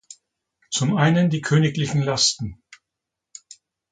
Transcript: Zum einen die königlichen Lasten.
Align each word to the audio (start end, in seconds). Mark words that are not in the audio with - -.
Zum 0.71 0.97
einen 0.97 1.29
die 1.29 1.41
königlichen 1.41 2.01
Lasten. 2.01 2.59